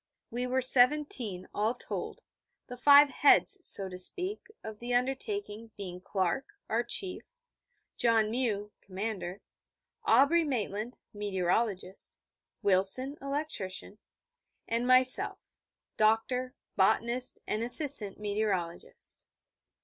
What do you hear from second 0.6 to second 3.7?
seventeen, all told, the five Heads